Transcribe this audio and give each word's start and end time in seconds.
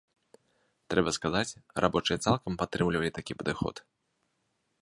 Трэба 0.93 1.13
сказаць, 1.17 1.57
рабочыя 1.85 2.17
цалкам 2.27 2.57
падтрымлівалі 2.63 3.15
такі 3.19 3.33
падыход. 3.43 3.75